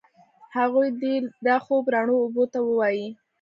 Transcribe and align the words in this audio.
هغوی 0.57 0.87
دي 1.01 1.13
دا 1.45 1.55
خوب 1.65 1.83
روڼو 1.95 2.15
اوبو 2.23 2.43
ته 2.53 2.59
ووایي 2.67 3.07